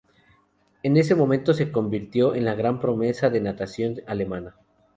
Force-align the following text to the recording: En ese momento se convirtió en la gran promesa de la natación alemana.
En 0.81 0.97
ese 0.97 1.13
momento 1.13 1.53
se 1.53 1.71
convirtió 1.71 2.33
en 2.33 2.43
la 2.45 2.55
gran 2.55 2.79
promesa 2.79 3.29
de 3.29 3.39
la 3.39 3.51
natación 3.51 3.97
alemana. 4.07 4.55